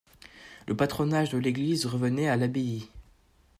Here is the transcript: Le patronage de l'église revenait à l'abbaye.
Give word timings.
Le 0.67 0.75
patronage 0.75 1.29
de 1.29 1.37
l'église 1.37 1.85
revenait 1.85 2.27
à 2.27 2.35
l'abbaye. 2.35 2.89